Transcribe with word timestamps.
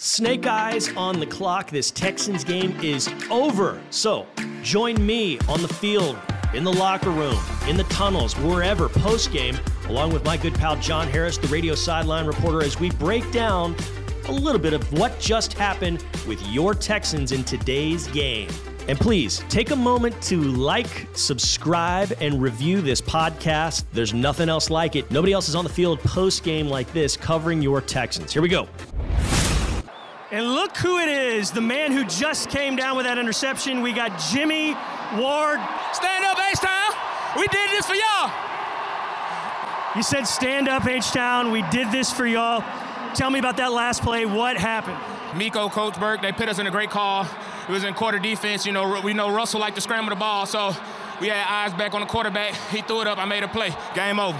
Snake 0.00 0.46
eyes 0.46 0.94
on 0.94 1.18
the 1.18 1.26
clock. 1.26 1.70
This 1.72 1.90
Texans 1.90 2.44
game 2.44 2.70
is 2.80 3.12
over. 3.32 3.82
So 3.90 4.28
join 4.62 5.04
me 5.04 5.40
on 5.48 5.60
the 5.60 5.66
field, 5.66 6.16
in 6.54 6.62
the 6.62 6.72
locker 6.72 7.10
room, 7.10 7.36
in 7.66 7.76
the 7.76 7.82
tunnels, 7.84 8.34
wherever, 8.34 8.88
post 8.88 9.32
game, 9.32 9.58
along 9.88 10.12
with 10.12 10.24
my 10.24 10.36
good 10.36 10.54
pal 10.54 10.76
John 10.76 11.08
Harris, 11.08 11.36
the 11.36 11.48
radio 11.48 11.74
sideline 11.74 12.26
reporter, 12.26 12.62
as 12.62 12.78
we 12.78 12.90
break 12.90 13.28
down 13.32 13.74
a 14.28 14.32
little 14.32 14.60
bit 14.60 14.72
of 14.72 14.92
what 14.92 15.18
just 15.18 15.54
happened 15.54 16.04
with 16.28 16.40
your 16.46 16.74
Texans 16.74 17.32
in 17.32 17.42
today's 17.42 18.06
game. 18.06 18.48
And 18.86 19.00
please 19.00 19.42
take 19.48 19.72
a 19.72 19.76
moment 19.76 20.22
to 20.22 20.40
like, 20.40 21.08
subscribe, 21.14 22.12
and 22.20 22.40
review 22.40 22.82
this 22.82 23.00
podcast. 23.00 23.82
There's 23.92 24.14
nothing 24.14 24.48
else 24.48 24.70
like 24.70 24.94
it. 24.94 25.10
Nobody 25.10 25.32
else 25.32 25.48
is 25.48 25.56
on 25.56 25.64
the 25.64 25.70
field 25.70 25.98
post 25.98 26.44
game 26.44 26.68
like 26.68 26.90
this 26.92 27.16
covering 27.16 27.60
your 27.60 27.80
Texans. 27.80 28.32
Here 28.32 28.42
we 28.42 28.48
go. 28.48 28.68
And 30.30 30.52
look 30.52 30.76
who 30.76 30.98
it 30.98 31.08
is, 31.08 31.52
the 31.52 31.62
man 31.62 31.90
who 31.90 32.04
just 32.04 32.50
came 32.50 32.76
down 32.76 32.96
with 32.98 33.06
that 33.06 33.16
interception. 33.16 33.80
We 33.80 33.92
got 33.92 34.18
Jimmie 34.30 34.74
Ward. 35.16 35.58
Stand 35.94 36.24
up, 36.26 36.38
H 36.38 36.60
Town. 36.60 36.92
We 37.38 37.48
did 37.48 37.70
this 37.70 37.86
for 37.86 37.94
y'all. 37.94 38.30
You 39.96 40.02
said 40.02 40.24
stand 40.24 40.68
up, 40.68 40.86
H 40.86 41.12
Town. 41.12 41.50
We 41.50 41.62
did 41.70 41.90
this 41.90 42.12
for 42.12 42.26
y'all. 42.26 42.62
Tell 43.14 43.30
me 43.30 43.38
about 43.38 43.56
that 43.56 43.72
last 43.72 44.02
play. 44.02 44.26
What 44.26 44.58
happened? 44.58 44.98
Meco, 45.34 45.70
Coach 45.70 45.98
Burke, 45.98 46.20
they 46.20 46.32
put 46.32 46.48
us 46.50 46.58
in 46.58 46.66
a 46.66 46.70
great 46.70 46.90
call. 46.90 47.24
It 47.66 47.72
was 47.72 47.84
in 47.84 47.94
quarter 47.94 48.18
defense. 48.18 48.66
You 48.66 48.72
know, 48.72 49.00
we 49.00 49.14
know 49.14 49.30
Russell 49.32 49.60
liked 49.60 49.76
to 49.76 49.82
scramble 49.82 50.10
the 50.10 50.16
ball, 50.16 50.44
so 50.44 50.76
we 51.22 51.28
had 51.28 51.46
eyes 51.48 51.72
back 51.72 51.94
on 51.94 52.00
the 52.00 52.06
quarterback. 52.06 52.54
He 52.70 52.82
threw 52.82 53.00
it 53.00 53.06
up. 53.06 53.16
I 53.16 53.24
made 53.24 53.44
a 53.44 53.48
play. 53.48 53.74
Game 53.94 54.20
over. 54.20 54.38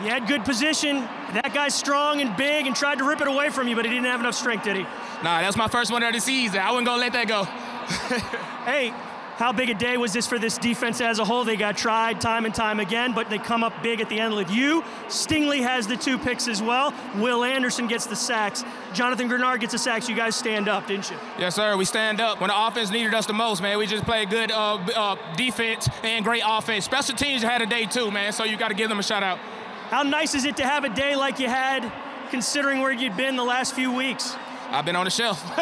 He 0.00 0.08
had 0.08 0.26
good 0.26 0.44
position. 0.44 1.06
That 1.32 1.54
guy's 1.54 1.74
strong 1.74 2.20
and 2.20 2.36
big 2.36 2.66
and 2.66 2.76
tried 2.76 2.98
to 2.98 3.04
rip 3.04 3.20
it 3.20 3.28
away 3.28 3.50
from 3.50 3.68
you, 3.68 3.74
but 3.74 3.84
he 3.84 3.90
didn't 3.90 4.06
have 4.06 4.20
enough 4.20 4.34
strength, 4.34 4.64
did 4.64 4.76
he? 4.76 4.82
Nah, 4.82 5.40
that's 5.40 5.56
my 5.56 5.68
first 5.68 5.90
one 5.90 6.02
of 6.02 6.12
the 6.12 6.20
season. 6.20 6.60
I 6.60 6.70
wasn't 6.70 6.86
gonna 6.86 7.00
let 7.00 7.12
that 7.14 7.28
go. 7.28 7.44
hey, 8.64 8.92
how 9.36 9.50
big 9.50 9.70
a 9.70 9.74
day 9.74 9.96
was 9.96 10.12
this 10.12 10.26
for 10.26 10.38
this 10.38 10.58
defense 10.58 11.00
as 11.00 11.18
a 11.18 11.24
whole? 11.24 11.42
They 11.42 11.56
got 11.56 11.76
tried 11.76 12.20
time 12.20 12.44
and 12.44 12.54
time 12.54 12.80
again, 12.80 13.12
but 13.12 13.30
they 13.30 13.38
come 13.38 13.64
up 13.64 13.72
big 13.82 14.00
at 14.00 14.08
the 14.08 14.20
end 14.20 14.34
with 14.34 14.50
you. 14.50 14.82
Stingley 15.08 15.62
has 15.62 15.86
the 15.86 15.96
two 15.96 16.18
picks 16.18 16.48
as 16.48 16.62
well. 16.62 16.92
Will 17.16 17.42
Anderson 17.42 17.86
gets 17.86 18.06
the 18.06 18.14
sacks. 18.14 18.62
Jonathan 18.92 19.28
Greenard 19.28 19.60
gets 19.60 19.72
the 19.72 19.78
sacks. 19.78 20.08
You 20.08 20.14
guys 20.14 20.36
stand 20.36 20.68
up, 20.68 20.86
didn't 20.86 21.10
you? 21.10 21.16
Yes, 21.38 21.54
sir. 21.54 21.76
We 21.76 21.86
stand 21.86 22.20
up. 22.20 22.40
When 22.40 22.48
the 22.48 22.66
offense 22.66 22.90
needed 22.90 23.14
us 23.14 23.24
the 23.24 23.32
most, 23.32 23.62
man, 23.62 23.78
we 23.78 23.86
just 23.86 24.04
played 24.04 24.28
good 24.28 24.52
uh, 24.52 24.74
uh, 24.74 25.16
defense 25.34 25.88
and 26.04 26.24
great 26.24 26.42
offense. 26.46 26.84
Special 26.84 27.16
teams 27.16 27.42
had 27.42 27.62
a 27.62 27.66
day 27.66 27.86
too, 27.86 28.10
man, 28.10 28.32
so 28.32 28.44
you 28.44 28.56
got 28.56 28.68
to 28.68 28.74
give 28.74 28.90
them 28.90 28.98
a 28.98 29.02
shout 29.02 29.22
out. 29.22 29.38
How 29.92 30.02
nice 30.02 30.34
is 30.34 30.46
it 30.46 30.56
to 30.56 30.64
have 30.64 30.84
a 30.84 30.88
day 30.88 31.16
like 31.16 31.38
you 31.38 31.48
had, 31.48 31.92
considering 32.30 32.80
where 32.80 32.92
you'd 32.92 33.14
been 33.14 33.36
the 33.36 33.44
last 33.44 33.74
few 33.74 33.92
weeks? 33.92 34.34
I've 34.70 34.86
been 34.86 34.96
on 34.96 35.04
the 35.04 35.10
shelf. 35.10 35.44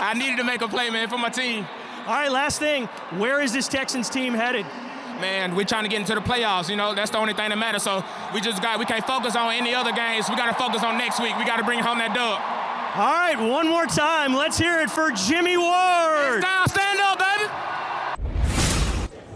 I 0.00 0.14
needed 0.14 0.38
to 0.38 0.42
make 0.42 0.62
a 0.62 0.66
play, 0.66 0.90
man, 0.90 1.08
for 1.08 1.16
my 1.16 1.28
team. 1.28 1.64
All 2.04 2.14
right, 2.14 2.28
last 2.28 2.58
thing. 2.58 2.86
Where 3.18 3.40
is 3.40 3.52
this 3.52 3.68
Texans 3.68 4.10
team 4.10 4.34
headed? 4.34 4.66
Man, 5.20 5.54
we're 5.54 5.64
trying 5.64 5.84
to 5.84 5.88
get 5.88 6.00
into 6.00 6.16
the 6.16 6.20
playoffs. 6.20 6.68
You 6.68 6.74
know, 6.74 6.92
that's 6.92 7.12
the 7.12 7.18
only 7.18 7.34
thing 7.34 7.50
that 7.50 7.56
matters. 7.58 7.84
So 7.84 8.04
we 8.34 8.40
just 8.40 8.60
got, 8.60 8.80
we 8.80 8.84
can't 8.84 9.06
focus 9.06 9.36
on 9.36 9.54
any 9.54 9.76
other 9.76 9.92
games. 9.92 10.28
We 10.28 10.34
got 10.34 10.46
to 10.46 10.60
focus 10.60 10.82
on 10.82 10.98
next 10.98 11.20
week. 11.20 11.38
We 11.38 11.44
got 11.44 11.58
to 11.58 11.64
bring 11.64 11.78
home 11.78 11.98
that 11.98 12.12
dub. 12.12 12.40
All 12.96 13.12
right, 13.12 13.38
one 13.38 13.68
more 13.68 13.86
time. 13.86 14.34
Let's 14.34 14.58
hear 14.58 14.80
it 14.80 14.90
for 14.90 15.12
Jimmie 15.12 15.56
Ward. 15.56 16.42
Down, 16.42 16.68
stand 16.68 16.98
up, 16.98 17.20
baby. 17.20 18.28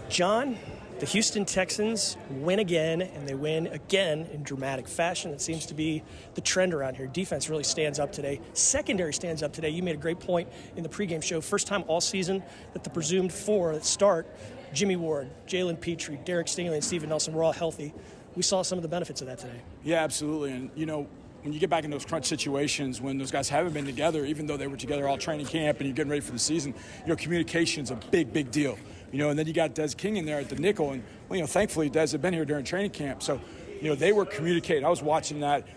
John, 0.09 0.57
the 1.03 1.09
Houston 1.09 1.43
Texans 1.43 2.15
win 2.29 2.59
again, 2.59 3.01
and 3.01 3.27
they 3.27 3.33
win 3.33 3.67
again 3.67 4.25
in 4.31 4.41
dramatic 4.41 4.87
fashion. 4.87 5.31
It 5.31 5.41
seems 5.41 5.65
to 5.65 5.73
be 5.73 6.01
the 6.35 6.39
trend 6.39 6.73
around 6.73 6.95
here. 6.95 7.07
Defense 7.07 7.49
really 7.49 7.65
stands 7.65 7.99
up 7.99 8.13
today. 8.13 8.39
Secondary 8.53 9.13
stands 9.13 9.43
up 9.43 9.51
today. 9.51 9.67
You 9.67 9.83
made 9.83 9.95
a 9.95 9.99
great 9.99 10.21
point 10.21 10.47
in 10.77 10.83
the 10.83 10.87
pregame 10.87 11.21
show. 11.21 11.41
First 11.41 11.67
time 11.67 11.83
all 11.87 11.99
season 11.99 12.41
that 12.71 12.85
the 12.85 12.89
presumed 12.89 13.33
four 13.33 13.73
that 13.73 13.83
start 13.83 14.25
Jimmie 14.73 14.95
Ward, 14.95 15.29
Jalen 15.45 15.81
Pitre, 15.81 16.15
Derek 16.23 16.47
Stingley, 16.47 16.75
and 16.75 16.83
Steven 16.85 17.09
Nelson 17.09 17.33
were 17.33 17.43
all 17.43 17.51
healthy. 17.51 17.93
We 18.37 18.41
saw 18.41 18.61
some 18.61 18.77
of 18.77 18.81
the 18.81 18.87
benefits 18.87 19.19
of 19.19 19.27
that 19.27 19.39
today. 19.39 19.59
Yeah, 19.83 20.05
absolutely. 20.05 20.53
And, 20.53 20.69
you 20.73 20.85
know, 20.85 21.05
when 21.41 21.51
you 21.51 21.59
get 21.59 21.69
back 21.69 21.83
in 21.83 21.91
those 21.91 22.05
crunch 22.05 22.27
situations 22.27 23.01
when 23.01 23.17
those 23.17 23.29
guys 23.29 23.49
haven't 23.49 23.73
been 23.73 23.85
together, 23.85 24.23
even 24.23 24.45
though 24.45 24.55
they 24.55 24.67
were 24.67 24.77
together 24.77 25.09
all 25.09 25.17
training 25.17 25.47
camp 25.47 25.79
and 25.79 25.87
you're 25.87 25.95
getting 25.95 26.11
ready 26.11 26.21
for 26.21 26.31
the 26.31 26.39
season, 26.39 26.73
you 27.01 27.07
know, 27.07 27.17
communication's 27.17 27.91
a 27.91 27.95
big, 28.09 28.31
big 28.31 28.51
deal. 28.51 28.77
You 29.13 29.19
know, 29.19 29.29
and 29.29 29.37
then 29.37 29.45
you 29.45 29.53
got 29.53 29.75
Des 29.75 29.89
King 29.89 30.17
in 30.17 30.25
there 30.25 30.39
at 30.39 30.49
the 30.49 30.55
nickel, 30.55 30.91
and 30.91 31.03
well, 31.29 31.37
you 31.37 31.43
know, 31.43 31.47
thankfully 31.47 31.87
Des 31.87 32.07
had 32.11 32.21
been 32.23 32.33
here 32.33 32.45
during 32.45 32.65
training 32.65 32.89
camp, 32.89 33.21
so 33.21 33.39
you 33.79 33.87
know 33.87 33.93
they 33.93 34.11
were 34.11 34.25
communicating. 34.25 34.83
I 34.83 34.89
was 34.89 35.03
watching 35.03 35.41
that 35.41 35.67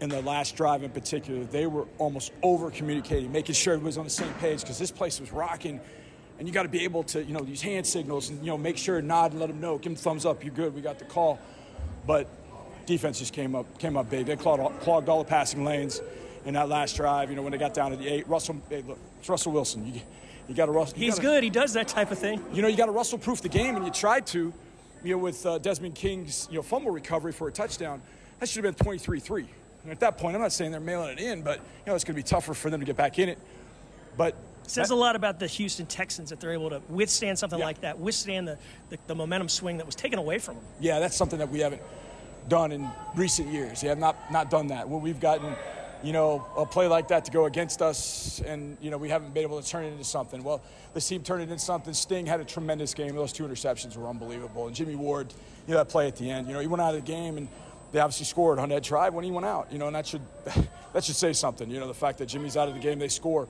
in 0.00 0.08
the 0.08 0.22
last 0.22 0.56
drive 0.56 0.82
in 0.82 0.90
particular. 0.90 1.44
They 1.44 1.66
were 1.66 1.86
almost 1.98 2.32
over 2.42 2.70
communicating, 2.70 3.30
making 3.30 3.56
sure 3.56 3.74
everybody 3.74 3.88
was 3.88 3.98
on 3.98 4.04
the 4.04 4.10
same 4.10 4.32
page 4.34 4.62
because 4.62 4.78
this 4.78 4.90
place 4.90 5.20
was 5.20 5.32
rocking. 5.32 5.80
And 6.38 6.48
you 6.48 6.52
got 6.52 6.64
to 6.64 6.68
be 6.70 6.84
able 6.84 7.02
to, 7.04 7.22
you 7.22 7.34
know, 7.34 7.42
use 7.42 7.60
hand 7.60 7.86
signals 7.86 8.30
and 8.30 8.40
you 8.40 8.46
know 8.46 8.58
make 8.58 8.78
sure 8.78 9.00
nod 9.02 9.32
and 9.32 9.40
let 9.40 9.48
them 9.48 9.60
know, 9.60 9.76
give 9.76 9.92
them 9.92 9.96
thumbs 9.96 10.24
up, 10.24 10.42
you're 10.42 10.54
good, 10.54 10.74
we 10.74 10.80
got 10.80 10.98
the 10.98 11.04
call. 11.04 11.38
But 12.06 12.26
defense 12.86 13.18
just 13.18 13.34
came 13.34 13.54
up 13.54 13.78
came 13.78 13.98
up 13.98 14.08
big. 14.08 14.24
They 14.24 14.36
clogged, 14.36 14.80
clogged 14.80 15.10
all 15.10 15.22
the 15.22 15.28
passing 15.28 15.62
lanes 15.62 16.00
in 16.46 16.54
that 16.54 16.70
last 16.70 16.96
drive. 16.96 17.28
You 17.28 17.36
know, 17.36 17.42
when 17.42 17.52
they 17.52 17.58
got 17.58 17.74
down 17.74 17.90
to 17.90 17.98
the 17.98 18.08
eight, 18.08 18.26
Russell, 18.28 18.56
hey, 18.70 18.80
look, 18.80 18.98
it's 19.18 19.28
Russell 19.28 19.52
Wilson. 19.52 19.92
You, 19.92 20.00
you 20.48 20.54
got 20.54 20.66
to. 20.66 20.96
He's 20.96 21.16
gotta, 21.16 21.22
good. 21.22 21.44
He 21.44 21.50
does 21.50 21.72
that 21.72 21.88
type 21.88 22.10
of 22.10 22.18
thing. 22.18 22.42
You 22.52 22.62
know, 22.62 22.68
you 22.68 22.76
got 22.76 22.86
to 22.86 22.92
Russell 22.92 23.18
proof 23.18 23.40
the 23.42 23.48
game, 23.48 23.76
and 23.76 23.84
you 23.84 23.92
tried 23.92 24.26
to. 24.28 24.52
You 25.04 25.12
know, 25.12 25.18
with 25.18 25.44
uh, 25.46 25.58
Desmond 25.58 25.94
King's 25.94 26.48
you 26.50 26.56
know 26.56 26.62
fumble 26.62 26.90
recovery 26.90 27.32
for 27.32 27.48
a 27.48 27.52
touchdown, 27.52 28.00
that 28.40 28.48
should 28.48 28.64
have 28.64 28.76
been 28.76 28.86
23-3. 28.86 29.46
And 29.84 29.92
at 29.92 30.00
that 30.00 30.18
point, 30.18 30.34
I'm 30.34 30.42
not 30.42 30.52
saying 30.52 30.72
they're 30.72 30.80
mailing 30.80 31.10
it 31.10 31.20
in, 31.20 31.42
but 31.42 31.58
you 31.58 31.62
know 31.86 31.94
it's 31.94 32.02
going 32.02 32.14
to 32.14 32.22
be 32.22 32.22
tougher 32.24 32.54
for 32.54 32.70
them 32.70 32.80
to 32.80 32.86
get 32.86 32.96
back 32.96 33.18
in 33.18 33.28
it. 33.28 33.38
But 34.16 34.34
it 34.64 34.70
says 34.70 34.88
that, 34.88 34.94
a 34.94 34.96
lot 34.96 35.14
about 35.14 35.38
the 35.38 35.46
Houston 35.46 35.86
Texans 35.86 36.30
that 36.30 36.40
they're 36.40 36.52
able 36.52 36.70
to 36.70 36.82
withstand 36.88 37.38
something 37.38 37.58
Yeah. 37.58 37.66
like 37.66 37.82
that, 37.82 37.98
withstand 38.00 38.48
the, 38.48 38.58
the, 38.88 38.98
the 39.06 39.14
momentum 39.14 39.48
swing 39.48 39.76
that 39.76 39.86
was 39.86 39.94
taken 39.94 40.18
away 40.18 40.38
from 40.38 40.56
them. 40.56 40.64
yeah, 40.80 40.98
that's 40.98 41.14
something 41.14 41.38
that 41.38 41.50
we 41.50 41.60
haven't 41.60 41.82
done 42.48 42.72
in 42.72 42.88
recent 43.14 43.48
years. 43.52 43.82
We 43.82 43.88
have 43.88 43.98
not 43.98 44.16
not 44.32 44.50
done 44.50 44.68
that. 44.68 44.88
When 44.88 45.02
we've 45.02 45.20
gotten, 45.20 45.54
you 46.02 46.12
know, 46.12 46.46
a 46.56 46.66
play 46.66 46.88
like 46.88 47.08
that 47.08 47.24
to 47.26 47.30
go 47.30 47.46
against 47.46 47.82
us, 47.82 48.40
and 48.46 48.76
you 48.80 48.90
know 48.90 48.98
we 48.98 49.08
haven't 49.08 49.34
been 49.34 49.42
able 49.42 49.60
to 49.60 49.68
turn 49.68 49.84
it 49.84 49.88
into 49.88 50.04
something. 50.04 50.42
Well, 50.42 50.62
this 50.94 51.08
team 51.08 51.22
turned 51.22 51.42
it 51.42 51.50
into 51.50 51.58
something. 51.58 51.94
Sting 51.94 52.26
had 52.26 52.40
a 52.40 52.44
tremendous 52.44 52.94
game. 52.94 53.14
Those 53.14 53.32
two 53.32 53.44
interceptions 53.44 53.96
were 53.96 54.08
unbelievable. 54.08 54.66
And 54.66 54.76
Jimmie 54.76 54.96
Ward, 54.96 55.32
you 55.66 55.72
know, 55.72 55.78
that 55.78 55.88
play 55.88 56.06
at 56.08 56.16
the 56.16 56.30
end. 56.30 56.46
You 56.46 56.54
know, 56.54 56.60
he 56.60 56.66
went 56.66 56.82
out 56.82 56.94
of 56.94 57.04
the 57.04 57.12
game 57.12 57.36
and. 57.36 57.48
They 57.92 58.00
obviously 58.00 58.26
scored 58.26 58.58
on 58.58 58.68
that 58.70 58.82
drive 58.82 59.14
when 59.14 59.24
he 59.24 59.30
went 59.30 59.46
out, 59.46 59.72
you 59.72 59.78
know, 59.78 59.86
and 59.86 59.94
that 59.94 60.08
should 60.08 60.20
that 60.92 61.04
should 61.04 61.14
say 61.14 61.32
something, 61.32 61.70
you 61.70 61.78
know, 61.78 61.86
the 61.86 61.94
fact 61.94 62.18
that 62.18 62.26
Jimmie's 62.26 62.56
out 62.56 62.66
of 62.66 62.74
the 62.74 62.80
game, 62.80 62.98
they 62.98 63.06
score. 63.06 63.46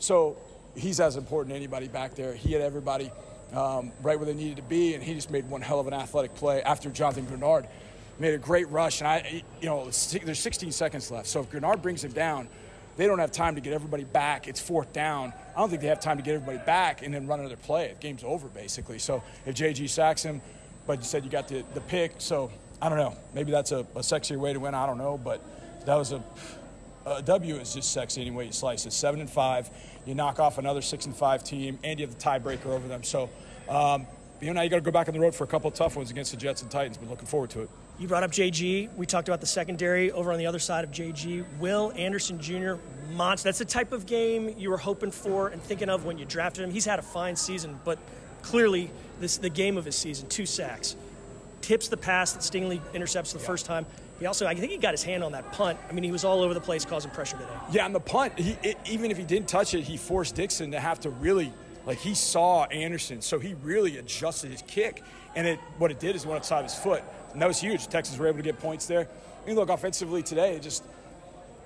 So 0.00 0.36
he's 0.74 0.98
as 1.00 1.16
important 1.16 1.52
as 1.52 1.56
anybody 1.56 1.86
back 1.86 2.16
there. 2.16 2.34
He 2.34 2.52
had 2.52 2.60
everybody 2.60 3.10
um, 3.52 3.92
right 4.02 4.18
where 4.18 4.26
they 4.26 4.34
needed 4.34 4.56
to 4.56 4.62
be, 4.62 4.94
and 4.94 5.02
he 5.02 5.14
just 5.14 5.30
made 5.30 5.48
one 5.48 5.60
hell 5.62 5.80
of 5.80 5.86
an 5.86 5.94
athletic 5.94 6.34
play 6.34 6.60
after 6.62 6.90
Jonathan 6.90 7.26
Greenard 7.26 7.66
made 8.18 8.34
a 8.34 8.38
great 8.38 8.68
rush. 8.70 9.00
And 9.00 9.08
I, 9.08 9.42
you 9.60 9.66
know, 9.66 9.84
there's 9.84 10.38
16 10.38 10.72
seconds 10.72 11.10
left. 11.10 11.26
So 11.28 11.40
if 11.40 11.50
Greenard 11.50 11.82
brings 11.82 12.02
him 12.02 12.12
down, 12.12 12.48
they 12.96 13.06
don't 13.06 13.18
have 13.18 13.30
time 13.30 13.54
to 13.54 13.60
get 13.60 13.72
everybody 13.72 14.04
back. 14.04 14.48
It's 14.48 14.60
fourth 14.60 14.92
down. 14.92 15.32
I 15.56 15.60
don't 15.60 15.70
think 15.70 15.82
they 15.82 15.88
have 15.88 16.00
time 16.00 16.16
to 16.16 16.22
get 16.22 16.34
everybody 16.34 16.58
back 16.64 17.02
and 17.02 17.14
then 17.14 17.26
run 17.26 17.40
another 17.40 17.56
play. 17.56 17.94
The 17.94 18.00
game's 18.00 18.24
over 18.24 18.48
basically. 18.48 18.98
So 18.98 19.22
if 19.46 19.54
JG 19.54 19.88
sacks 19.88 20.22
him, 20.22 20.40
but 20.86 20.98
you 20.98 21.04
said 21.04 21.24
you 21.24 21.30
got 21.30 21.48
the, 21.48 21.64
the 21.74 21.80
pick, 21.82 22.14
so 22.18 22.50
I 22.82 22.88
don't 22.88 22.98
know. 22.98 23.14
Maybe 23.34 23.52
that's 23.52 23.72
a, 23.72 23.80
a 23.94 24.00
sexier 24.00 24.38
way 24.38 24.52
to 24.52 24.60
win. 24.60 24.74
I 24.74 24.86
don't 24.86 24.98
know, 24.98 25.18
but 25.18 25.40
that 25.86 25.94
was 25.94 26.12
a 26.12 26.22
a 27.08 27.22
W 27.22 27.56
is 27.56 27.74
just 27.74 27.92
sexy 27.92 28.20
any 28.20 28.30
way 28.30 28.46
you 28.46 28.52
slice 28.52 28.86
it. 28.86 28.92
Seven 28.92 29.20
and 29.20 29.30
five, 29.30 29.70
you 30.04 30.14
knock 30.14 30.38
off 30.38 30.58
another 30.58 30.82
six 30.82 31.06
and 31.06 31.14
five 31.14 31.42
team, 31.44 31.78
and 31.84 31.98
you 31.98 32.06
have 32.06 32.16
the 32.16 32.22
tiebreaker 32.22 32.66
over 32.66 32.86
them. 32.86 33.02
So, 33.02 33.30
um, 33.68 34.06
you 34.40 34.48
know, 34.48 34.54
now 34.54 34.62
you 34.62 34.70
got 34.70 34.76
to 34.76 34.82
go 34.82 34.90
back 34.90 35.08
on 35.08 35.14
the 35.14 35.20
road 35.20 35.34
for 35.34 35.44
a 35.44 35.46
couple 35.46 35.68
of 35.68 35.74
tough 35.74 35.96
ones 35.96 36.10
against 36.10 36.30
the 36.30 36.36
Jets 36.36 36.62
and 36.62 36.70
Titans. 36.70 36.96
But 36.98 37.08
looking 37.08 37.26
forward 37.26 37.50
to 37.50 37.62
it. 37.62 37.70
You 37.98 38.06
brought 38.06 38.22
up 38.22 38.30
JG. 38.30 38.94
We 38.94 39.06
talked 39.06 39.28
about 39.28 39.40
the 39.40 39.46
secondary 39.46 40.12
over 40.12 40.30
on 40.30 40.38
the 40.38 40.46
other 40.46 40.60
side 40.60 40.84
of 40.84 40.92
JG. 40.92 41.44
Will 41.58 41.92
Anderson 41.96 42.40
Jr. 42.40 42.74
monster. 43.10 43.48
That's 43.48 43.58
the 43.58 43.64
type 43.64 43.90
of 43.92 44.06
game 44.06 44.54
you 44.56 44.70
were 44.70 44.76
hoping 44.76 45.10
for 45.10 45.48
and 45.48 45.60
thinking 45.60 45.88
of 45.88 46.04
when 46.04 46.16
you 46.16 46.24
drafted 46.24 46.62
him. 46.62 46.70
He's 46.70 46.84
had 46.84 47.00
a 47.00 47.02
fine 47.02 47.34
season, 47.34 47.80
but 47.84 47.98
clearly 48.42 48.92
this 49.18 49.38
the 49.38 49.50
game 49.50 49.76
of 49.76 49.84
his 49.84 49.96
season. 49.96 50.28
Two 50.28 50.46
sacks, 50.46 50.94
tips 51.60 51.88
the 51.88 51.96
pass 51.96 52.32
that 52.34 52.42
Stingley 52.42 52.80
intercepts 52.94 53.32
the 53.32 53.40
first 53.40 53.66
time. 53.66 53.84
He 54.20 54.26
also, 54.26 54.46
I 54.46 54.54
think, 54.54 54.70
he 54.70 54.78
got 54.78 54.92
his 54.92 55.02
hand 55.02 55.24
on 55.24 55.32
that 55.32 55.52
punt. 55.52 55.78
I 55.88 55.92
mean, 55.92 56.04
he 56.04 56.12
was 56.12 56.24
all 56.24 56.40
over 56.40 56.54
the 56.54 56.60
place 56.60 56.84
causing 56.84 57.10
pressure 57.10 57.36
today. 57.36 57.50
Yeah, 57.72 57.84
on 57.84 57.92
the 57.92 58.00
punt, 58.00 58.38
he, 58.38 58.56
it, 58.62 58.76
even 58.88 59.10
if 59.10 59.16
he 59.16 59.24
didn't 59.24 59.48
touch 59.48 59.74
it, 59.74 59.82
he 59.82 59.96
forced 59.96 60.34
Dixon 60.34 60.72
to 60.72 60.80
have 60.80 61.00
to 61.00 61.10
really, 61.10 61.52
like, 61.86 61.98
he 61.98 62.14
saw 62.14 62.64
Anderson, 62.64 63.22
so 63.22 63.38
he 63.38 63.54
really 63.62 63.98
adjusted 63.98 64.50
his 64.50 64.62
kick. 64.62 65.02
And 65.36 65.46
it, 65.46 65.60
what 65.78 65.92
it 65.92 66.00
did 66.00 66.16
is 66.16 66.26
went 66.26 66.38
outside 66.38 66.64
his 66.64 66.74
foot. 66.74 67.04
And 67.32 67.42
that 67.42 67.46
was 67.46 67.60
huge. 67.60 67.86
Texans 67.88 68.18
were 68.18 68.26
able 68.26 68.38
to 68.38 68.42
get 68.42 68.58
points 68.58 68.86
there. 68.86 69.08
I 69.42 69.46
mean, 69.46 69.56
look, 69.56 69.68
offensively 69.68 70.22
today, 70.22 70.56
it 70.56 70.62
just, 70.62 70.84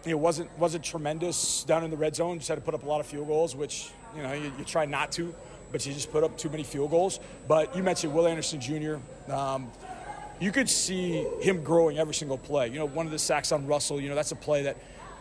know, 0.07 0.17
wasn't, 0.17 0.57
wasn't 0.59 0.85
tremendous 0.85 1.65
down 1.65 1.85
in 1.85 1.91
the 1.91 1.97
red 1.97 2.15
zone. 2.15 2.39
Just 2.39 2.49
had 2.49 2.57
to 2.57 2.61
put 2.61 2.75
up 2.75 2.83
a 2.83 2.87
lot 2.87 3.01
of 3.01 3.07
field 3.07 3.29
goals, 3.29 3.57
which, 3.57 3.91
you 4.17 4.23
know, 4.23 4.33
you, 4.33 4.53
you 4.59 4.65
try 4.65 4.85
not 4.85 5.13
to, 5.13 5.35
but 5.71 5.85
you 5.87 5.93
just 5.93 6.13
put 6.13 6.25
up 6.25 6.37
too 6.37 6.51
many 6.51 6.63
field 6.63 6.91
goals. 6.91 7.21
But 7.49 7.75
you 7.77 7.83
mentioned 7.83 8.13
Will 8.13 8.27
Anderson 8.27 8.61
Jr. 8.61 8.97
Um, 9.33 9.71
you 10.41 10.53
could 10.53 10.69
see 10.69 11.23
him 11.41 11.63
growing 11.63 11.99
every 11.99 12.15
single 12.15 12.39
play. 12.39 12.69
You 12.69 12.79
know, 12.79 12.87
one 12.87 13.07
of 13.07 13.13
the 13.13 13.19
sacks 13.19 13.53
on 13.53 13.67
Russell, 13.67 14.01
you 14.01 14.09
know, 14.09 14.15
that's 14.15 14.33
a 14.33 14.37
play 14.37 14.65
that, 14.65 14.77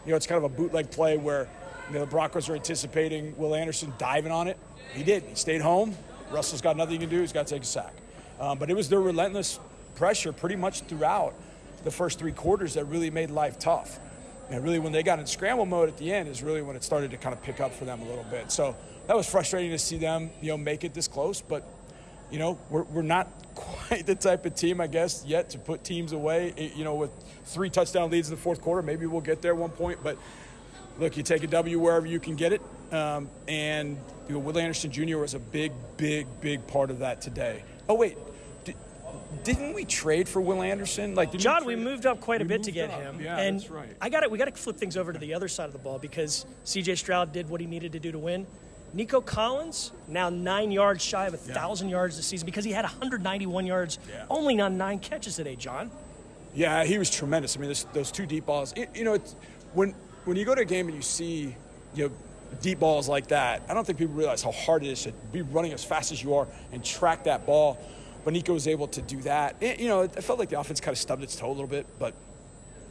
you 0.06 0.12
know, 0.12 0.18
it's 0.18 0.26
kind 0.26 0.44
of 0.44 0.52
a 0.52 0.56
bootleg 0.56 0.90
play 0.90 1.18
where 1.18 1.48
You 1.88 1.96
know, 1.96 2.06
the 2.06 2.12
Broncos 2.12 2.48
are 2.48 2.56
anticipating 2.56 3.36
Will 3.38 3.54
Anderson 3.54 3.92
diving 3.98 4.32
on 4.32 4.48
it. 4.48 4.58
He 4.94 5.04
did. 5.04 5.24
He 5.24 5.36
stayed 5.36 5.62
home. 5.62 5.96
Russell's 6.32 6.62
got 6.62 6.78
nothing 6.78 7.02
to 7.02 7.06
do. 7.06 7.20
He's 7.20 7.34
got 7.34 7.48
to 7.48 7.54
take 7.54 7.64
a 7.64 7.66
sack. 7.66 7.94
Um, 8.40 8.58
but 8.58 8.70
it 8.70 8.76
was 8.76 8.88
their 8.88 9.02
relentless 9.02 9.60
pressure 9.96 10.32
pretty 10.32 10.56
much 10.56 10.82
throughout 10.82 11.34
the 11.84 11.92
first 11.92 12.20
three 12.20 12.32
quarters 12.32 12.76
that 12.76 12.86
really 12.86 13.10
made 13.10 13.32
life 13.32 13.60
tough. 13.60 14.00
And 14.50 14.64
really, 14.64 14.80
when 14.80 14.92
they 14.92 15.02
got 15.02 15.20
in 15.20 15.26
scramble 15.26 15.66
mode 15.66 15.88
at 15.88 15.98
the 15.98 16.12
end, 16.12 16.28
is 16.28 16.44
really 16.44 16.62
when 16.62 16.76
it 16.76 16.84
started 16.84 17.12
to 17.12 17.18
kind 17.18 17.34
of 17.34 17.42
pick 17.42 17.62
up 17.62 17.74
for 17.74 17.86
them 17.86 18.02
a 18.02 18.06
little 18.06 18.26
bit. 18.26 18.52
So 18.52 18.76
that 19.08 19.16
was 19.16 19.30
frustrating 19.30 19.72
to 19.72 19.80
see 19.80 19.98
them, 19.98 20.30
you 20.42 20.50
know, 20.50 20.58
make 20.58 20.84
it 20.84 20.94
this 20.94 21.08
close. 21.08 21.42
But 21.42 21.64
you 22.30 22.40
know, 22.40 22.58
we're, 22.70 22.84
we're 22.84 23.02
not 23.02 23.28
quite 23.56 24.06
the 24.06 24.16
type 24.16 24.46
of 24.46 24.56
team, 24.56 24.82
I 24.82 24.88
guess, 24.88 25.24
yet 25.26 25.52
to 25.52 25.58
put 25.58 25.84
teams 25.84 26.12
away. 26.12 26.72
You 26.76 26.84
know, 26.84 26.96
with 26.96 27.12
three 27.46 27.70
touchdown 27.70 28.10
leads 28.10 28.30
in 28.30 28.36
the 28.36 28.42
fourth 28.42 28.62
quarter, 28.62 28.82
maybe 28.82 29.06
we'll 29.06 29.22
get 29.22 29.42
there 29.42 29.56
one 29.56 29.70
point. 29.70 30.00
But 30.04 30.18
look, 31.00 31.16
you 31.16 31.24
take 31.24 31.44
a 31.44 31.48
W 31.48 31.80
wherever 31.80 32.06
you 32.06 32.20
can 32.20 32.36
get 32.36 32.54
it. 32.54 32.62
Um, 32.92 33.30
and 33.48 33.98
you 34.28 34.34
know, 34.34 34.40
Will 34.40 34.58
Anderson 34.58 34.92
Jr. 34.92 35.18
was 35.18 35.34
a 35.34 35.40
big, 35.40 35.72
big, 35.98 36.28
big 36.42 36.66
part 36.68 36.92
of 36.92 37.00
that 37.00 37.22
today. 37.22 37.64
Oh 37.88 37.96
wait, 37.96 38.18
didn't 39.44 39.74
we 39.74 39.86
trade 39.86 40.28
for 40.28 40.42
Will 40.42 40.62
Anderson? 40.62 41.16
Like 41.16 41.32
John, 41.34 41.66
we, 41.66 41.76
we, 41.76 41.84
moved 41.84 42.06
up 42.06 42.20
quite 42.20 42.42
a 42.42 42.46
bit 42.46 42.64
to 42.64 42.72
get 42.72 42.92
up. 42.92 43.02
him. 43.02 43.22
Yeah, 43.22 43.38
and 43.38 43.60
that's 43.60 43.70
right. 43.70 43.96
I 44.00 44.10
got 44.10 44.24
it. 44.24 44.32
We 44.32 44.38
got 44.38 44.46
to 44.46 44.52
flip 44.52 44.78
things 44.78 44.98
over 44.98 45.12
to 45.12 45.20
the 45.20 45.34
other 45.34 45.48
side 45.48 45.66
of 45.66 45.74
the 45.74 45.80
ball 45.80 46.00
because 46.00 46.46
C.J. 46.64 46.96
Stroud 46.96 47.34
did 47.34 47.50
what 47.50 47.62
he 47.62 47.68
needed 47.68 47.92
to 47.94 48.00
do 48.00 48.12
to 48.12 48.20
win. 48.20 48.46
Nico 48.94 49.22
Collins 49.22 49.92
now 50.08 50.30
nine 50.30 50.72
yards 50.72 51.04
shy 51.04 51.26
of 51.26 51.34
a 51.34 51.38
yeah. 51.48 51.54
thousand 51.54 51.90
yards 51.90 52.18
this 52.18 52.26
season 52.26 52.46
because 52.46 52.66
he 52.66 52.72
had 52.72 52.84
191 52.84 53.66
yards 53.66 54.00
yeah. 54.10 54.26
only 54.30 54.60
on 54.60 54.78
nine 54.78 55.00
catches 55.00 55.38
today. 55.38 55.56
John. 55.56 55.90
Yeah, 56.54 56.84
he 56.84 56.98
was 56.98 57.10
tremendous. 57.10 57.56
I 57.56 57.62
mean, 57.62 57.74
those 57.94 58.12
two 58.12 58.26
deep 58.26 58.46
balls. 58.46 58.74
It, 58.76 58.90
you 58.94 59.06
know, 59.06 59.18
when 59.74 59.96
when 60.26 60.38
you 60.38 60.46
go 60.46 60.54
to 60.54 60.62
a 60.62 60.66
game 60.66 60.88
and 60.88 60.96
you 60.96 61.02
see 61.02 61.56
you 61.94 62.10
know 62.10 62.12
deep 62.62 62.80
balls 62.80 63.08
like 63.08 63.28
that, 63.28 63.64
I 63.70 63.74
don't 63.74 63.86
think 63.86 63.98
people 63.98 64.14
realize 64.14 64.44
how 64.44 64.52
hard 64.52 64.84
it 64.84 64.90
is 64.90 65.04
to 65.04 65.14
be 65.32 65.42
running 65.42 65.72
as 65.72 65.84
fast 65.84 66.12
as 66.12 66.22
you 66.22 66.36
are 66.36 66.48
and 66.74 66.84
track 66.84 67.24
that 67.24 67.46
ball. 67.46 67.80
But 68.24 68.34
Nico 68.34 68.54
was 68.54 68.68
able 68.68 68.88
to 68.90 69.02
do 69.02 69.18
that. 69.22 69.56
It, 69.62 69.80
you 69.80 69.88
know, 69.88 70.04
I 70.04 70.08
felt 70.08 70.40
like 70.40 70.50
the 70.50 70.60
offense 70.60 70.80
kind 70.80 70.94
of 70.94 71.00
stubbed 71.00 71.24
its 71.24 71.36
toe 71.36 71.48
a 71.48 71.52
little 71.52 71.68
bit, 71.68 71.86
but 72.00 72.14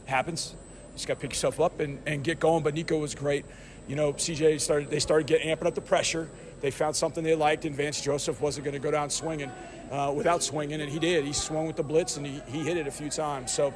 happens. 0.05 0.53
You 0.53 0.93
just 0.95 1.07
got 1.07 1.15
to 1.15 1.19
pick 1.19 1.31
yourself 1.31 1.59
up 1.59 1.79
and, 1.79 1.99
and 2.05 2.23
get 2.23 2.39
going. 2.39 2.63
But 2.63 2.73
Nico 2.73 2.97
was 2.97 3.15
great. 3.15 3.45
You 3.87 3.95
know, 3.95 4.13
CJ 4.13 4.59
started. 4.61 4.89
They 4.89 4.99
started 4.99 5.27
getting 5.27 5.55
amping 5.55 5.67
up 5.67 5.75
the 5.75 5.81
pressure. 5.81 6.29
They 6.61 6.71
found 6.71 6.95
something 6.95 7.23
they 7.23 7.35
liked, 7.35 7.65
and 7.65 7.75
Vance 7.75 8.01
Joseph 8.01 8.39
wasn't 8.39 8.65
going 8.65 8.73
to 8.73 8.79
go 8.79 8.91
down 8.91 9.09
swinging 9.09 9.51
uh, 9.91 10.13
without 10.15 10.43
swinging, 10.43 10.81
and 10.81 10.91
he 10.91 10.99
did. 10.99 11.25
He 11.25 11.33
swung 11.33 11.65
with 11.65 11.75
the 11.75 11.83
blitz, 11.83 12.17
and 12.17 12.25
he, 12.25 12.41
he 12.47 12.59
hit 12.59 12.77
it 12.77 12.87
a 12.87 12.91
few 12.91 13.09
times. 13.09 13.51
So 13.51 13.73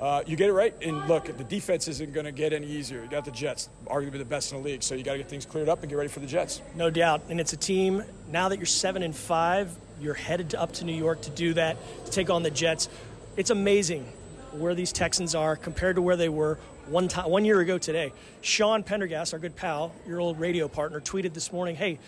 uh, 0.00 0.22
you 0.26 0.36
get 0.36 0.48
it 0.48 0.52
right. 0.52 0.74
And 0.82 1.06
look, 1.08 1.36
the 1.36 1.44
defense 1.44 1.86
isn't 1.88 2.12
going 2.12 2.26
to 2.26 2.32
get 2.32 2.52
any 2.52 2.66
easier. 2.66 3.02
You 3.02 3.08
got 3.08 3.24
the 3.24 3.30
Jets, 3.30 3.68
arguably 3.86 4.18
the 4.18 4.24
best 4.24 4.52
in 4.52 4.58
the 4.58 4.64
league. 4.64 4.82
So 4.82 4.94
you 4.94 5.04
got 5.04 5.12
to 5.12 5.18
get 5.18 5.28
things 5.28 5.46
cleared 5.46 5.68
up 5.68 5.82
and 5.82 5.88
get 5.88 5.96
ready 5.96 6.08
for 6.08 6.20
the 6.20 6.26
Jets. 6.26 6.60
No 6.74 6.90
doubt. 6.90 7.22
And 7.28 7.40
it's 7.40 7.52
a 7.52 7.56
team 7.56 8.02
now 8.30 8.48
that 8.48 8.58
you're 8.58 8.66
seven 8.66 9.02
and 9.02 9.14
five. 9.14 9.70
You're 10.00 10.14
headed 10.14 10.54
up 10.54 10.72
to 10.74 10.84
New 10.84 10.94
York 10.94 11.22
to 11.22 11.30
do 11.30 11.54
that 11.54 11.76
to 12.04 12.10
take 12.10 12.30
on 12.30 12.42
the 12.42 12.50
Jets. 12.50 12.88
It's 13.36 13.50
amazing 13.50 14.04
where 14.52 14.74
these 14.74 14.92
Texans 14.92 15.34
are 15.34 15.56
compared 15.56 15.96
to 15.96 16.02
where 16.02 16.16
they 16.16 16.28
were 16.28 16.58
one 16.86 17.08
time 17.08 17.30
one 17.30 17.44
year 17.44 17.60
ago 17.60 17.78
today. 17.78 18.12
Sean 18.40 18.82
Pendergast, 18.82 19.32
our 19.32 19.38
good 19.38 19.56
pal, 19.56 19.92
your 20.06 20.20
old 20.20 20.38
radio 20.38 20.68
partner, 20.68 21.00
tweeted 21.00 21.32
this 21.32 21.52
morning, 21.52 21.76
"Hey, 21.76 21.98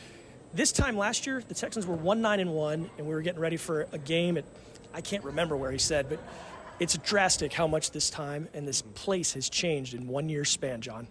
this 0.52 0.72
time 0.72 0.96
last 0.96 1.26
year 1.26 1.42
the 1.46 1.54
Texans 1.54 1.86
were 1.86 1.96
one 1.96 2.20
nine 2.20 2.40
and 2.40 2.52
one, 2.52 2.90
and 2.98 3.06
we 3.06 3.14
were 3.14 3.22
getting 3.22 3.40
ready 3.40 3.56
for 3.56 3.86
a 3.92 3.98
game 3.98 4.36
at 4.36 4.44
I 4.92 5.00
can't 5.00 5.25
remember 5.25 5.56
where 5.56 5.72
he 5.72 5.78
said, 5.78 6.08
but." 6.08 6.19
it's 6.81 6.96
drastic 6.98 7.52
how 7.52 7.66
much 7.66 7.90
this 7.92 8.10
time 8.10 8.48
and 8.54 8.66
this 8.66 8.82
place 8.82 9.32
has 9.34 9.48
changed 9.48 9.94
in 9.94 10.08
one 10.08 10.28
year 10.28 10.44
span, 10.44 10.81
John. 10.81 11.06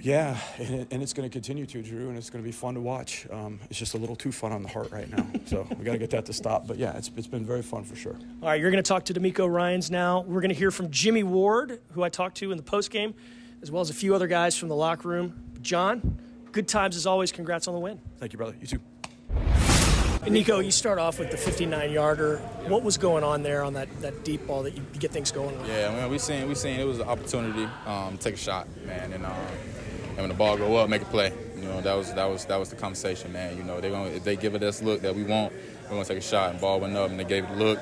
Yeah, 0.00 0.36
and, 0.58 0.86
and 0.90 1.02
it's 1.02 1.12
going 1.12 1.28
to 1.28 1.32
continue 1.32 1.64
to, 1.66 1.82
Drew, 1.82 2.08
and 2.08 2.18
it's 2.18 2.28
going 2.28 2.42
to 2.42 2.46
be 2.46 2.52
fun 2.52 2.74
to 2.74 2.80
watch. 2.80 3.26
Um, 3.30 3.58
it's 3.70 3.78
just 3.78 3.94
a 3.94 3.96
little 3.96 4.16
too 4.16 4.32
fun 4.32 4.52
on 4.52 4.62
the 4.62 4.68
heart 4.68 4.90
right 4.92 5.08
now, 5.10 5.26
so 5.46 5.66
we 5.78 5.84
got 5.84 5.92
to 5.92 5.98
get 5.98 6.10
that 6.10 6.26
to 6.26 6.32
stop. 6.32 6.66
But 6.66 6.76
yeah, 6.76 6.96
it's, 6.96 7.10
it's 7.16 7.26
been 7.26 7.46
very 7.46 7.62
fun 7.62 7.84
for 7.84 7.96
sure. 7.96 8.16
All 8.42 8.48
right, 8.48 8.60
you're 8.60 8.70
going 8.70 8.82
to 8.82 8.86
talk 8.86 9.04
to 9.06 9.14
DeMeco 9.14 9.50
Ryans 9.50 9.90
now. 9.90 10.20
We're 10.20 10.40
going 10.40 10.50
to 10.50 10.54
hear 10.54 10.70
from 10.70 10.90
Jimmie 10.90 11.22
Ward, 11.22 11.80
who 11.92 12.02
I 12.02 12.10
talked 12.10 12.36
to 12.38 12.50
in 12.50 12.58
the 12.58 12.62
post 12.62 12.90
game, 12.90 13.14
as 13.62 13.70
well 13.70 13.80
as 13.80 13.88
a 13.88 13.94
few 13.94 14.14
other 14.14 14.26
guys 14.26 14.56
from 14.58 14.68
the 14.68 14.76
locker 14.76 15.08
room. 15.08 15.42
John, 15.62 16.18
good 16.52 16.68
times 16.68 16.96
as 16.96 17.06
always. 17.06 17.32
Congrats 17.32 17.66
on 17.66 17.74
the 17.74 17.80
win. 17.80 17.98
Thank 18.18 18.32
you, 18.34 18.36
brother. 18.36 18.56
You 18.60 18.66
too. 18.66 18.80
Nico, 20.28 20.60
you 20.60 20.70
start 20.70 20.98
off 20.98 21.18
with 21.18 21.30
the 21.30 21.36
59 21.36 21.90
yarder. 21.90 22.38
What 22.66 22.82
was 22.82 22.96
going 22.96 23.22
on 23.22 23.42
there 23.42 23.62
on 23.62 23.74
that, 23.74 23.88
that 24.00 24.24
deep 24.24 24.46
ball 24.46 24.62
that 24.62 24.74
you 24.74 24.82
get 24.98 25.10
things 25.10 25.30
going 25.30 25.58
with? 25.58 25.68
Yeah, 25.68 25.90
man, 25.90 26.10
we 26.10 26.18
seen 26.18 26.48
we 26.48 26.54
seen 26.54 26.80
it 26.80 26.84
was 26.84 26.98
an 26.98 27.08
opportunity 27.08 27.68
um, 27.86 28.16
to 28.16 28.24
take 28.24 28.34
a 28.34 28.38
shot, 28.38 28.66
man, 28.86 29.12
and, 29.12 29.26
um, 29.26 29.32
and 30.16 30.20
when 30.20 30.28
the 30.28 30.34
ball 30.34 30.56
go 30.56 30.76
up, 30.76 30.88
make 30.88 31.02
a 31.02 31.06
play. 31.06 31.32
You 31.56 31.64
know, 31.64 31.80
that 31.80 31.94
was 31.94 32.14
that 32.14 32.26
was 32.26 32.44
that 32.44 32.56
was 32.56 32.70
the 32.70 32.76
conversation, 32.76 33.32
man. 33.32 33.56
You 33.56 33.64
know, 33.64 33.80
they 33.80 33.90
gonna 33.90 34.10
if 34.10 34.22
they 34.22 34.36
give 34.36 34.54
it 34.54 34.60
this 34.60 34.80
look 34.80 35.00
that 35.02 35.14
we 35.14 35.24
want, 35.24 35.52
we're 35.84 35.90
gonna 35.90 36.04
take 36.04 36.18
a 36.18 36.20
shot. 36.20 36.50
And 36.50 36.60
ball 36.60 36.78
went 36.78 36.96
up, 36.96 37.10
and 37.10 37.18
they 37.18 37.24
gave 37.24 37.44
it 37.44 37.50
a 37.50 37.54
look. 37.54 37.80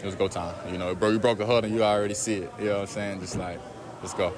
It 0.00 0.04
was 0.04 0.14
go 0.14 0.28
time. 0.28 0.54
You 0.70 0.76
know, 0.76 0.94
bro, 0.94 1.10
you 1.10 1.18
broke 1.18 1.38
the 1.38 1.46
huddle, 1.46 1.64
and 1.64 1.74
you 1.74 1.82
already 1.82 2.14
see 2.14 2.34
it. 2.34 2.52
You 2.58 2.66
know 2.66 2.72
what 2.74 2.80
I'm 2.80 2.86
saying? 2.88 3.20
Just 3.20 3.38
like, 3.38 3.58
let's 4.02 4.12
go. 4.12 4.34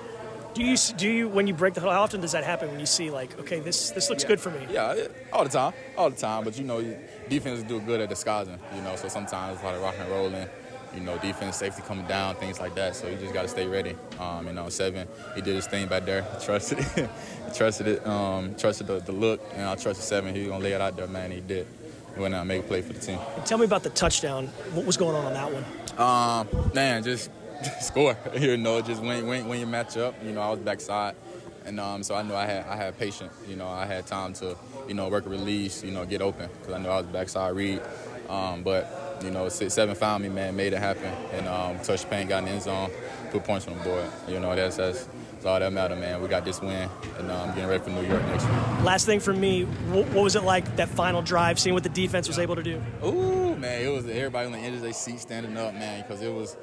Do 0.54 0.62
you 0.62 0.76
do 0.96 1.08
you 1.08 1.28
when 1.28 1.48
you 1.48 1.54
break 1.54 1.74
the 1.74 1.80
huddle? 1.80 1.94
How 1.94 2.02
often 2.02 2.20
does 2.20 2.32
that 2.32 2.44
happen 2.44 2.70
when 2.70 2.78
you 2.78 2.86
see 2.86 3.10
like, 3.10 3.36
okay, 3.40 3.58
this 3.58 3.90
this 3.90 4.10
looks 4.10 4.22
yeah. 4.22 4.28
good 4.28 4.40
for 4.40 4.50
me? 4.50 4.66
Yeah, 4.70 5.08
all 5.32 5.42
the 5.42 5.50
time, 5.50 5.72
all 5.96 6.10
the 6.10 6.16
time. 6.16 6.44
But 6.44 6.56
you 6.56 6.64
know, 6.64 6.80
defenses 7.28 7.64
do 7.64 7.80
good 7.80 8.00
at 8.00 8.08
disguising. 8.08 8.58
You 8.76 8.82
know, 8.82 8.94
so 8.94 9.08
sometimes 9.08 9.56
it's 9.56 9.64
like 9.64 9.80
rock 9.80 9.96
and 9.98 10.08
rolling. 10.08 10.48
You 10.94 11.00
know, 11.00 11.18
defense, 11.18 11.56
safety 11.56 11.82
coming 11.82 12.06
down, 12.06 12.34
things 12.36 12.60
like 12.60 12.74
that. 12.74 12.96
So 12.96 13.08
you 13.08 13.16
just 13.16 13.34
got 13.34 13.42
to 13.42 13.48
stay 13.48 13.66
ready. 13.66 13.94
Um, 14.18 14.46
you 14.46 14.52
know, 14.52 14.68
seven, 14.68 15.06
he 15.34 15.40
did 15.40 15.54
his 15.54 15.66
thing 15.66 15.86
back 15.86 16.04
there. 16.04 16.26
Trusted 16.42 16.78
it, 16.78 17.10
trusted 17.54 17.86
it, 17.86 18.06
um, 18.06 18.54
trusted 18.56 18.86
the, 18.86 19.00
the, 19.00 19.12
look, 19.12 19.40
and 19.54 19.64
I 19.64 19.74
trusted 19.74 20.04
seven. 20.04 20.34
He 20.34 20.40
was 20.42 20.48
gonna 20.50 20.64
lay 20.64 20.72
it 20.72 20.80
out 20.80 20.96
there, 20.96 21.06
man. 21.06 21.30
He 21.30 21.40
did. 21.40 21.66
He 22.14 22.20
went 22.20 22.34
out 22.34 22.40
and 22.40 22.48
made 22.48 22.60
a 22.60 22.62
play 22.62 22.82
for 22.82 22.92
the 22.92 23.00
team. 23.00 23.18
Tell 23.44 23.58
me 23.58 23.64
about 23.64 23.82
the 23.82 23.90
touchdown. 23.90 24.48
What 24.72 24.86
was 24.86 24.96
going 24.96 25.14
on 25.14 25.26
on 25.26 25.34
that 25.34 25.52
one? 25.52 25.64
Um, 25.98 26.72
man, 26.74 27.02
just 27.02 27.30
score. 27.80 28.16
you 28.34 28.56
know, 28.56 28.80
just 28.80 29.02
when, 29.02 29.26
when, 29.26 29.48
when 29.48 29.60
you 29.60 29.66
match 29.66 29.96
up. 29.96 30.14
You 30.24 30.32
know, 30.32 30.40
I 30.40 30.50
was 30.50 30.60
backside, 30.60 31.14
and 31.64 31.78
um, 31.78 32.02
so 32.02 32.14
I 32.14 32.22
knew 32.22 32.34
I 32.34 32.46
had 32.46 32.66
I 32.66 32.76
had 32.76 32.98
patience. 32.98 33.32
You 33.46 33.56
know, 33.56 33.68
I 33.68 33.86
had 33.86 34.06
time 34.06 34.32
to 34.34 34.56
you 34.86 34.94
know 34.94 35.08
work 35.08 35.26
a 35.26 35.28
release. 35.28 35.84
You 35.84 35.90
know, 35.90 36.04
get 36.04 36.22
open 36.22 36.48
because 36.58 36.74
I 36.74 36.78
knew 36.78 36.88
I 36.88 36.98
was 36.98 37.06
backside 37.06 37.54
read. 37.54 37.82
Um, 38.28 38.62
but 38.62 39.07
you 39.22 39.30
know, 39.30 39.48
six, 39.48 39.74
seven 39.74 39.94
found 39.94 40.22
me, 40.22 40.28
man, 40.28 40.56
made 40.56 40.72
it 40.72 40.78
happen, 40.78 41.12
and 41.32 41.46
um, 41.48 41.78
touched 41.80 42.08
paint, 42.10 42.28
got 42.28 42.38
in 42.40 42.44
the 42.46 42.50
end 42.52 42.62
zone, 42.62 42.90
put 43.30 43.44
points 43.44 43.66
on 43.68 43.76
the 43.76 43.84
board. 43.84 44.04
You 44.28 44.40
know, 44.40 44.54
that's 44.54 44.76
that's. 44.76 45.04
that's 45.04 45.46
all 45.46 45.60
that 45.60 45.72
matter, 45.72 45.94
man. 45.94 46.20
We 46.20 46.26
got 46.28 46.44
this 46.44 46.60
win, 46.60 46.88
and 47.18 47.30
I'm 47.30 47.50
um, 47.50 47.54
getting 47.54 47.70
ready 47.70 47.82
for 47.82 47.90
New 47.90 48.02
York 48.02 48.22
next 48.26 48.44
week. 48.44 48.52
Last 48.82 49.06
thing 49.06 49.20
for 49.20 49.32
me, 49.32 49.62
what, 49.62 50.08
was 50.12 50.34
it 50.34 50.42
like 50.42 50.76
that 50.76 50.88
final 50.88 51.22
drive, 51.22 51.60
seeing 51.60 51.74
what 51.74 51.84
the 51.84 51.88
defense 51.88 52.26
was 52.26 52.40
able 52.40 52.56
to 52.56 52.62
do? 52.62 52.82
Ooh, 53.04 53.54
man, 53.54 53.82
it 53.82 53.88
was 53.88 54.06
everybody 54.08 54.46
on 54.46 54.52
the 54.52 54.58
end 54.58 54.74
of 54.74 54.82
their 54.82 54.92
seat 54.92 55.20
standing 55.20 55.56
up, 55.56 55.74
man, 55.74 56.02
because 56.02 56.22
it 56.22 56.32
was 56.32 56.56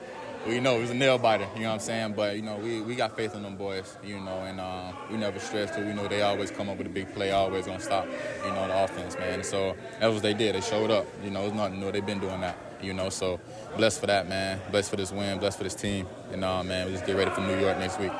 we 0.45 0.59
know 0.59 0.77
it 0.77 0.81
was 0.81 0.91
a 0.91 0.95
nail 0.95 1.17
biter, 1.17 1.47
you 1.55 1.61
know 1.61 1.69
what 1.69 1.73
I'm 1.75 1.79
saying? 1.79 2.13
But, 2.13 2.35
you 2.35 2.41
know, 2.43 2.57
we, 2.57 2.81
we 2.81 2.95
got 2.95 3.15
faith 3.15 3.35
in 3.35 3.43
them 3.43 3.55
boys, 3.55 3.97
you 4.03 4.19
know, 4.19 4.41
and 4.41 4.59
uh, 4.59 4.91
we 5.09 5.17
never 5.17 5.39
stressed 5.39 5.77
it. 5.77 5.85
We 5.85 5.93
know 5.93 6.07
they 6.07 6.21
always 6.21 6.51
come 6.51 6.69
up 6.69 6.77
with 6.77 6.87
a 6.87 6.89
big 6.89 7.11
play, 7.13 7.31
always 7.31 7.65
going 7.65 7.79
to 7.79 7.83
stop, 7.83 8.05
you 8.05 8.51
know, 8.51 8.67
the 8.67 8.83
offense, 8.83 9.15
man. 9.15 9.43
So 9.43 9.75
that's 9.99 10.13
what 10.13 10.21
they 10.21 10.33
did. 10.33 10.55
They 10.55 10.61
showed 10.61 10.91
up. 10.91 11.07
You 11.23 11.31
know, 11.31 11.45
it's 11.45 11.55
nothing 11.55 11.79
new. 11.79 11.91
They've 11.91 12.05
been 12.05 12.19
doing 12.19 12.41
that, 12.41 12.57
you 12.81 12.93
know. 12.93 13.09
So 13.09 13.39
blessed 13.75 13.99
for 13.99 14.07
that, 14.07 14.29
man. 14.29 14.59
Blessed 14.71 14.91
for 14.91 14.97
this 14.97 15.11
win. 15.11 15.39
Blessed 15.39 15.57
for 15.57 15.63
this 15.63 15.75
team. 15.75 16.07
And, 16.31 16.43
uh, 16.43 16.63
man, 16.63 16.85
we 16.85 16.91
just 16.91 17.05
get 17.05 17.15
ready 17.15 17.31
for 17.31 17.41
New 17.41 17.59
York 17.59 17.77
next 17.79 17.99
week. 17.99 18.11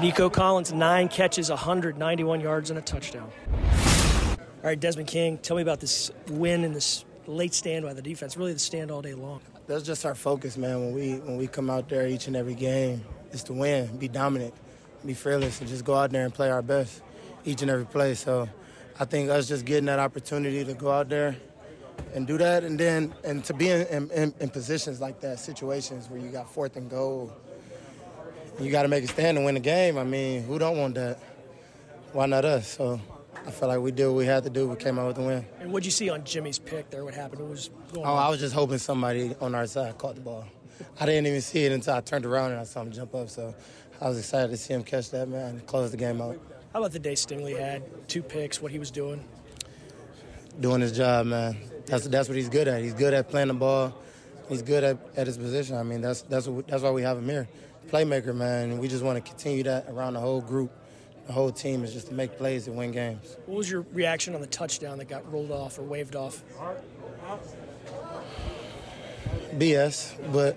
Nico 0.00 0.30
Collins, 0.30 0.72
nine 0.72 1.08
catches, 1.08 1.50
191 1.50 2.40
yards, 2.40 2.70
and 2.70 2.78
a 2.78 2.82
touchdown. 2.82 3.30
All 4.38 4.64
right, 4.64 4.78
Desmond 4.78 5.08
King, 5.08 5.38
tell 5.38 5.56
me 5.56 5.62
about 5.62 5.80
this 5.80 6.10
win 6.30 6.64
and 6.64 6.74
this 6.74 7.04
late 7.26 7.52
stand 7.52 7.84
by 7.84 7.92
the 7.92 8.02
defense, 8.02 8.36
really 8.36 8.52
the 8.52 8.58
stand 8.58 8.90
all 8.90 9.02
day 9.02 9.14
long 9.14 9.40
that's 9.68 9.84
just 9.84 10.04
our 10.06 10.14
focus, 10.14 10.56
man. 10.56 10.80
When 10.80 10.94
we 10.94 11.12
when 11.18 11.36
we 11.36 11.46
come 11.46 11.68
out 11.70 11.88
there 11.88 12.08
each 12.08 12.26
and 12.26 12.34
every 12.34 12.54
game, 12.54 13.04
is 13.32 13.42
to 13.44 13.52
win, 13.52 13.98
be 13.98 14.08
dominant, 14.08 14.54
be 15.04 15.14
fearless, 15.14 15.60
and 15.60 15.68
just 15.68 15.84
go 15.84 15.94
out 15.94 16.10
there 16.10 16.24
and 16.24 16.32
play 16.32 16.50
our 16.50 16.62
best 16.62 17.02
each 17.44 17.62
and 17.62 17.70
every 17.70 17.84
play. 17.84 18.14
So 18.14 18.48
I 18.98 19.04
think 19.04 19.30
us 19.30 19.46
just 19.46 19.64
getting 19.64 19.84
that 19.84 19.98
opportunity 19.98 20.64
to 20.64 20.74
go 20.74 20.90
out 20.90 21.10
there 21.10 21.36
and 22.14 22.26
do 22.26 22.38
that, 22.38 22.64
and 22.64 22.80
then 22.80 23.14
and 23.24 23.44
to 23.44 23.54
be 23.54 23.68
in, 23.68 24.10
in, 24.10 24.34
in 24.40 24.48
positions 24.48 25.00
like 25.00 25.20
that, 25.20 25.38
situations 25.38 26.08
where 26.08 26.18
you 26.18 26.30
got 26.30 26.50
fourth 26.50 26.76
and 26.76 26.88
goal, 26.88 27.30
you 28.58 28.70
got 28.70 28.82
to 28.82 28.88
make 28.88 29.04
a 29.04 29.08
stand 29.08 29.36
and 29.36 29.44
win 29.44 29.54
the 29.54 29.60
game. 29.60 29.98
I 29.98 30.04
mean, 30.04 30.44
who 30.44 30.58
don't 30.58 30.78
want 30.78 30.94
that? 30.94 31.20
Why 32.12 32.24
not 32.24 32.46
us? 32.46 32.68
So 32.68 33.00
I 33.46 33.50
felt 33.50 33.70
like 33.70 33.80
we 33.80 33.92
did 33.92 34.06
what 34.06 34.16
we 34.16 34.26
had 34.26 34.44
to 34.44 34.50
do. 34.50 34.68
We 34.68 34.76
came 34.76 34.98
out 34.98 35.06
with 35.06 35.16
the 35.16 35.22
win. 35.22 35.46
And 35.60 35.72
what'd 35.72 35.84
you 35.84 35.90
see 35.90 36.10
on 36.10 36.24
Jimmie's 36.24 36.58
pick 36.58 36.90
there? 36.90 37.04
What 37.04 37.14
happened? 37.14 37.42
What 37.42 37.50
was 37.50 37.70
going 37.92 38.06
oh, 38.06 38.10
on? 38.10 38.26
I 38.26 38.28
was 38.28 38.40
just 38.40 38.54
hoping 38.54 38.78
somebody 38.78 39.34
on 39.40 39.54
our 39.54 39.66
side 39.66 39.96
caught 39.98 40.14
the 40.16 40.20
ball. 40.20 40.44
I 41.00 41.06
didn't 41.06 41.26
even 41.26 41.40
see 41.40 41.64
it 41.64 41.72
until 41.72 41.94
I 41.94 42.00
turned 42.00 42.26
around 42.26 42.52
and 42.52 42.60
I 42.60 42.64
saw 42.64 42.82
him 42.82 42.90
jump 42.92 43.14
up. 43.14 43.28
So 43.30 43.54
I 44.00 44.08
was 44.08 44.18
excited 44.18 44.50
to 44.50 44.56
see 44.56 44.74
him 44.74 44.84
catch 44.84 45.10
that, 45.10 45.28
man, 45.28 45.50
and 45.50 45.66
close 45.66 45.90
the 45.90 45.96
game 45.96 46.20
out. 46.20 46.38
How 46.72 46.80
about 46.80 46.92
the 46.92 46.98
day 46.98 47.14
Stingley 47.14 47.58
had? 47.58 47.82
Two 48.08 48.22
picks, 48.22 48.60
what 48.60 48.70
he 48.70 48.78
was 48.78 48.90
doing? 48.90 49.24
Doing 50.60 50.80
his 50.80 50.96
job, 50.96 51.26
man. 51.26 51.56
That's, 51.86 52.06
that's 52.08 52.28
what 52.28 52.36
he's 52.36 52.48
good 52.48 52.68
at. 52.68 52.82
He's 52.82 52.94
good 52.94 53.14
at 53.14 53.28
playing 53.28 53.48
the 53.48 53.54
ball. 53.54 53.94
He's 54.48 54.62
good 54.62 54.84
at, 54.84 54.98
at 55.16 55.26
his 55.26 55.38
position. 55.38 55.76
I 55.76 55.82
mean, 55.82 56.00
that's, 56.00 56.22
that's, 56.22 56.46
what, 56.46 56.66
that's 56.68 56.82
why 56.82 56.90
we 56.90 57.02
have 57.02 57.18
him 57.18 57.28
here. 57.28 57.48
Playmaker, 57.88 58.34
man. 58.34 58.78
We 58.78 58.88
just 58.88 59.02
want 59.02 59.16
to 59.16 59.28
continue 59.28 59.62
that 59.64 59.86
around 59.88 60.14
the 60.14 60.20
whole 60.20 60.40
group 60.40 60.70
the 61.28 61.34
whole 61.34 61.52
team 61.52 61.84
is 61.84 61.92
just 61.92 62.08
to 62.08 62.14
make 62.14 62.38
plays 62.38 62.66
and 62.66 62.76
win 62.76 62.90
games. 62.90 63.36
What 63.44 63.58
was 63.58 63.70
your 63.70 63.82
reaction 63.92 64.34
on 64.34 64.40
the 64.40 64.46
touchdown 64.46 64.96
that 64.98 65.08
got 65.08 65.30
rolled 65.30 65.50
off 65.50 65.78
or 65.78 65.82
waved 65.82 66.16
off? 66.16 66.42
BS, 69.52 70.32
but 70.32 70.56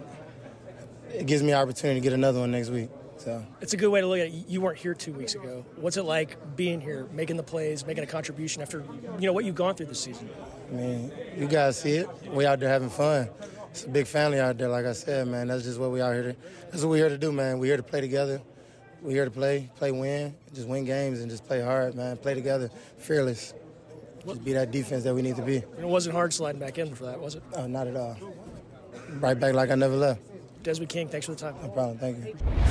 it 1.14 1.26
gives 1.26 1.44
me 1.44 1.52
an 1.52 1.58
opportunity 1.58 2.00
to 2.00 2.04
get 2.04 2.14
another 2.14 2.40
one 2.40 2.52
next 2.52 2.70
week. 2.70 2.90
So 3.18 3.46
It's 3.60 3.74
a 3.74 3.78
good 3.78 3.90
way 3.90 4.00
to 4.00 4.08
look 4.08 4.20
at 4.20 4.28
it. 4.28 4.48
You 4.48 4.62
weren't 4.62 4.78
here 4.78 4.94
two 4.94 5.12
weeks 5.12 5.36
ago. 5.36 5.66
What's 5.76 5.98
it 5.98 6.04
like 6.04 6.38
being 6.56 6.80
here, 6.80 7.06
making 7.12 7.36
the 7.36 7.44
plays, 7.44 7.86
making 7.86 8.06
a 8.06 8.08
contribution 8.08 8.62
after 8.62 8.84
you 9.20 9.28
know 9.28 9.34
what 9.34 9.44
you've 9.44 9.56
gone 9.56 9.76
through 9.76 9.88
this 9.88 10.00
season? 10.00 10.30
I 10.70 10.74
mean, 10.74 11.12
you 11.38 11.48
guys 11.48 11.78
see 11.78 11.98
it. 11.98 12.10
We 12.32 12.46
out 12.46 12.62
there 12.62 12.70
having 12.70 12.90
fun. 12.90 13.30
It's 13.72 13.84
a 13.84 13.90
big 13.90 14.08
family 14.08 14.40
out 14.40 14.58
there, 14.58 14.70
like 14.70 14.86
I 14.86 14.94
said, 14.94 15.28
man. 15.28 15.48
That's 15.48 15.64
just 15.64 15.80
what 15.80 15.92
we 15.92 16.02
out 16.02 16.14
here 16.14 16.24
to. 16.24 16.36
That's 16.72 16.84
what 16.84 16.92
we're 16.92 16.98
here 16.98 17.10
to 17.10 17.18
do, 17.18 17.34
man. 17.34 17.60
We're 17.60 17.68
here 17.68 17.78
to 17.78 17.84
play 17.84 18.00
together. 18.00 18.42
We're 19.02 19.12
here 19.12 19.26
to 19.26 19.32
play, 19.32 19.70
play, 19.78 19.92
win, 19.92 20.36
just 20.54 20.68
win 20.68 20.86
games 20.86 21.22
and 21.22 21.30
just 21.30 21.46
play 21.46 21.60
hard, 21.60 21.96
man. 21.96 22.18
Play 22.18 22.36
together, 22.36 22.70
fearless. 23.00 23.54
Just 24.26 24.46
be 24.46 24.54
that 24.54 24.70
defense 24.70 25.04
that 25.06 25.16
we 25.16 25.24
need 25.24 25.36
to 25.38 25.42
be. 25.42 25.58
And 25.58 25.80
it 25.80 25.88
wasn't 25.88 26.16
hard 26.16 26.32
sliding 26.32 26.60
back 26.60 26.78
in 26.78 26.94
for 26.94 27.06
that, 27.06 27.20
was 27.20 27.34
it? 27.34 27.44
Oh, 27.56 27.66
not 27.66 27.88
at 27.88 27.96
all. 27.96 28.16
Right 29.14 29.40
back 29.40 29.56
like 29.56 29.72
I 29.72 29.76
never 29.76 29.96
left. 29.96 30.22
Desmond 30.62 30.90
King, 30.90 31.08
thanks 31.08 31.26
for 31.26 31.32
the 31.32 31.40
time. 31.40 31.56
No 31.64 31.70
problem. 31.70 31.98
Thank 31.98 32.26
you. 32.26 32.71